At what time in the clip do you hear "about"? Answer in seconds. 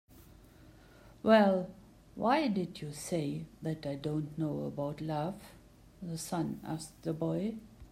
4.63-4.99